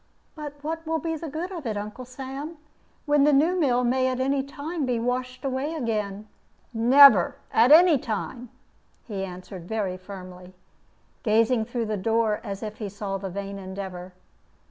"But 0.33 0.53
what 0.63 0.87
will 0.87 0.97
be 0.97 1.15
the 1.15 1.29
good 1.29 1.51
of 1.51 1.67
it, 1.67 1.77
Uncle 1.77 2.05
Sam, 2.05 2.57
when 3.05 3.23
the 3.23 3.31
new 3.31 3.55
mill 3.59 3.83
may 3.83 4.07
at 4.07 4.19
any 4.19 4.41
time 4.41 4.83
be 4.83 4.99
washed 4.99 5.45
away 5.45 5.75
again?" 5.75 6.27
"Never, 6.73 7.35
at 7.53 7.71
any 7.71 7.99
time," 7.99 8.49
he 9.07 9.23
answered, 9.23 9.67
very 9.69 9.97
firmly, 9.97 10.55
gazing 11.21 11.65
through 11.65 11.85
the 11.85 11.97
door 11.97 12.41
as 12.43 12.63
if 12.63 12.77
he 12.77 12.89
saw 12.89 13.19
the 13.19 13.29
vain 13.29 13.59
endeavor. 13.59 14.11